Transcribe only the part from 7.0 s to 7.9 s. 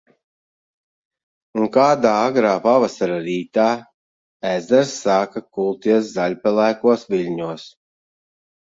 viļņos.